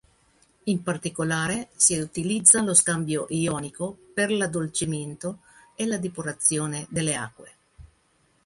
In 0.63 0.81
particolare 0.81 1.69
si 1.75 1.95
utilizza 1.99 2.63
lo 2.63 2.73
scambio 2.73 3.27
ionico 3.29 3.95
per 4.15 4.31
l'addolcimento 4.31 5.41
e 5.75 5.85
la 5.85 5.99
depurazione 5.99 6.87
delle 6.89 7.15
acque. 7.15 7.51